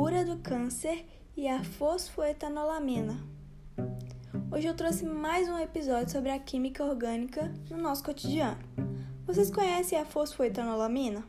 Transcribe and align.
cura 0.00 0.24
do 0.24 0.36
câncer 0.36 1.04
e 1.36 1.48
a 1.48 1.64
fosfoetanolamina. 1.64 3.18
Hoje 4.48 4.68
eu 4.68 4.74
trouxe 4.76 5.04
mais 5.04 5.48
um 5.48 5.58
episódio 5.58 6.12
sobre 6.12 6.30
a 6.30 6.38
química 6.38 6.84
orgânica 6.84 7.52
no 7.68 7.78
nosso 7.78 8.04
cotidiano. 8.04 8.60
Vocês 9.26 9.50
conhecem 9.50 9.98
a 9.98 10.04
fosfoetanolamina? 10.04 11.24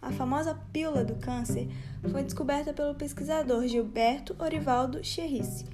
A 0.00 0.10
famosa 0.10 0.58
pílula 0.72 1.04
do 1.04 1.16
câncer 1.16 1.68
foi 2.10 2.22
descoberta 2.22 2.72
pelo 2.72 2.94
pesquisador 2.94 3.66
Gilberto 3.66 4.34
Orivaldo 4.38 5.04
Cherrice 5.04 5.66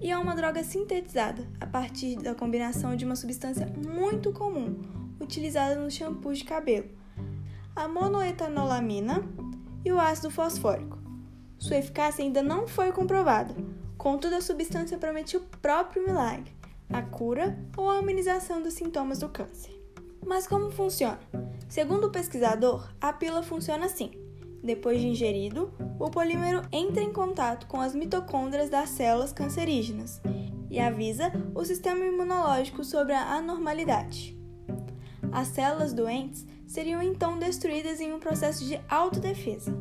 e 0.00 0.08
é 0.08 0.16
uma 0.16 0.36
droga 0.36 0.62
sintetizada 0.62 1.48
a 1.60 1.66
partir 1.66 2.14
da 2.14 2.32
combinação 2.32 2.94
de 2.94 3.04
uma 3.04 3.16
substância 3.16 3.66
muito 3.66 4.32
comum 4.32 4.82
utilizada 5.18 5.74
nos 5.74 5.94
shampoos 5.94 6.38
de 6.38 6.44
cabelo, 6.44 6.88
a 7.74 7.88
monoetanolamina 7.88 9.20
e 9.84 9.90
o 9.90 9.98
ácido 9.98 10.30
fosfórico. 10.30 10.97
Sua 11.58 11.76
eficácia 11.76 12.24
ainda 12.24 12.42
não 12.42 12.68
foi 12.68 12.92
comprovada, 12.92 13.54
contudo, 13.96 14.36
a 14.36 14.40
substância 14.40 14.96
promete 14.96 15.36
o 15.36 15.40
próprio 15.60 16.06
milagre, 16.06 16.52
a 16.88 17.02
cura 17.02 17.58
ou 17.76 17.90
a 17.90 17.98
amenização 17.98 18.62
dos 18.62 18.74
sintomas 18.74 19.18
do 19.18 19.28
câncer. 19.28 19.76
Mas 20.24 20.46
como 20.46 20.70
funciona? 20.70 21.18
Segundo 21.68 22.06
o 22.06 22.10
pesquisador, 22.10 22.88
a 23.00 23.12
pílula 23.12 23.42
funciona 23.42 23.86
assim. 23.86 24.10
Depois 24.62 25.00
de 25.00 25.08
ingerido, 25.08 25.72
o 25.98 26.10
polímero 26.10 26.62
entra 26.72 27.02
em 27.02 27.12
contato 27.12 27.66
com 27.66 27.80
as 27.80 27.94
mitocôndrias 27.94 28.70
das 28.70 28.90
células 28.90 29.32
cancerígenas 29.32 30.20
e 30.70 30.78
avisa 30.78 31.32
o 31.54 31.64
sistema 31.64 32.04
imunológico 32.04 32.84
sobre 32.84 33.12
a 33.12 33.34
anormalidade. 33.34 34.36
As 35.32 35.48
células 35.48 35.92
doentes 35.92 36.46
seriam 36.66 37.02
então 37.02 37.38
destruídas 37.38 38.00
em 38.00 38.12
um 38.12 38.18
processo 38.18 38.64
de 38.64 38.80
autodefesa. 38.88 39.74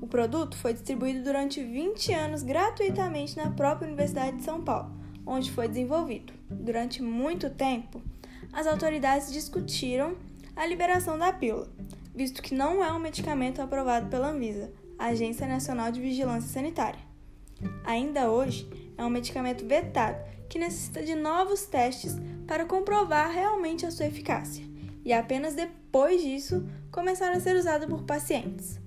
O 0.00 0.06
produto 0.06 0.56
foi 0.56 0.72
distribuído 0.72 1.22
durante 1.22 1.62
20 1.62 2.12
anos 2.14 2.42
gratuitamente 2.42 3.36
na 3.36 3.50
própria 3.50 3.86
Universidade 3.86 4.38
de 4.38 4.44
São 4.44 4.62
Paulo, 4.62 4.90
onde 5.26 5.50
foi 5.50 5.68
desenvolvido. 5.68 6.32
Durante 6.50 7.02
muito 7.02 7.50
tempo, 7.50 8.00
as 8.52 8.66
autoridades 8.66 9.30
discutiram 9.30 10.16
a 10.56 10.64
liberação 10.66 11.18
da 11.18 11.32
pílula, 11.32 11.68
visto 12.14 12.42
que 12.42 12.54
não 12.54 12.82
é 12.82 12.90
um 12.92 12.98
medicamento 12.98 13.60
aprovado 13.60 14.08
pela 14.08 14.30
Anvisa, 14.30 14.72
Agência 14.98 15.46
Nacional 15.46 15.92
de 15.92 16.00
Vigilância 16.00 16.48
Sanitária. 16.48 17.00
Ainda 17.84 18.30
hoje, 18.30 18.68
é 18.96 19.04
um 19.04 19.10
medicamento 19.10 19.66
vetado 19.66 20.18
que 20.48 20.58
necessita 20.58 21.02
de 21.02 21.14
novos 21.14 21.66
testes 21.66 22.16
para 22.46 22.64
comprovar 22.64 23.30
realmente 23.30 23.84
a 23.84 23.90
sua 23.90 24.06
eficácia 24.06 24.64
e 25.04 25.12
apenas 25.12 25.54
depois 25.54 26.20
disso 26.22 26.66
começaram 26.90 27.36
a 27.36 27.40
ser 27.40 27.54
usados 27.54 27.86
por 27.86 28.02
pacientes. 28.02 28.80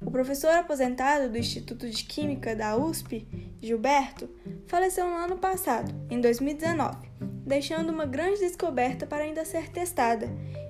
O 0.00 0.10
professor 0.10 0.50
aposentado 0.50 1.30
do 1.30 1.38
Instituto 1.38 1.88
de 1.88 2.04
Química 2.04 2.54
da 2.54 2.76
USP, 2.76 3.26
Gilberto, 3.60 4.28
faleceu 4.66 5.06
no 5.08 5.16
ano 5.16 5.38
passado, 5.38 5.94
em 6.10 6.20
2019, 6.20 7.08
deixando 7.46 7.90
uma 7.90 8.06
grande 8.06 8.40
descoberta 8.40 9.06
para 9.06 9.24
ainda 9.24 9.44
ser 9.44 9.70
testada 9.70 10.28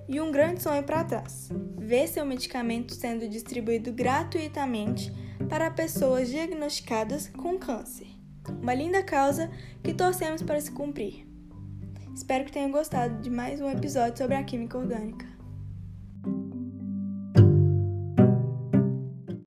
e 0.08 0.20
um 0.20 0.30
grande 0.30 0.62
sonho 0.62 0.83
para 0.83 1.05
trás: 1.05 1.48
ver 1.78 2.08
seu 2.08 2.25
medicamento 2.25 2.95
sendo 2.95 3.28
distribuído 3.28 3.92
gratuitamente 3.92 5.12
para 5.48 5.70
pessoas 5.70 6.28
diagnosticadas 6.28 7.28
com 7.28 7.58
câncer. 7.58 8.08
Uma 8.62 8.75
linda 8.75 9.02
causa 9.02 9.50
que 9.83 9.95
torcemos 9.95 10.42
para 10.42 10.61
se 10.61 10.70
cumprir. 10.70 11.27
Espero 12.14 12.45
que 12.45 12.52
tenham 12.52 12.70
gostado 12.70 13.20
de 13.20 13.30
mais 13.30 13.61
um 13.61 13.69
episódio 13.69 14.19
sobre 14.19 14.36
a 14.36 14.45
química 14.45 14.78
orgânica. 14.78 15.34